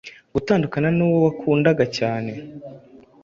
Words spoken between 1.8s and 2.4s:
cyane